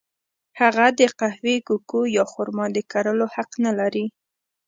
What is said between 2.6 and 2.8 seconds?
د